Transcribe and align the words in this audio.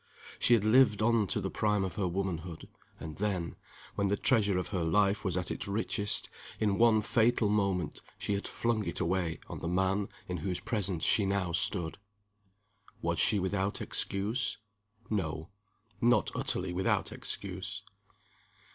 She 0.39 0.55
had 0.55 0.63
lived 0.65 1.03
on 1.03 1.27
to 1.27 1.39
the 1.39 1.51
prime 1.51 1.83
of 1.83 1.93
her 1.93 2.07
womanhood 2.07 2.67
and 2.99 3.17
then, 3.17 3.55
when 3.93 4.07
the 4.07 4.17
treasure 4.17 4.57
of 4.57 4.69
her 4.69 4.83
life 4.83 5.23
was 5.23 5.37
at 5.37 5.51
its 5.51 5.67
richest, 5.67 6.27
in 6.59 6.79
one 6.79 7.03
fatal 7.03 7.49
moment 7.49 8.01
she 8.17 8.33
had 8.33 8.47
flung 8.47 8.83
it 8.85 8.99
away 8.99 9.39
on 9.47 9.59
the 9.59 9.67
man 9.67 10.09
in 10.27 10.37
whose 10.37 10.59
presence 10.59 11.03
she 11.03 11.23
now 11.23 11.51
stood. 11.51 11.99
Was 13.03 13.19
she 13.19 13.37
without 13.37 13.79
excuse? 13.79 14.57
No: 15.11 15.49
not 16.01 16.31
utterly 16.35 16.73
without 16.73 17.11
excuse. 17.11 17.83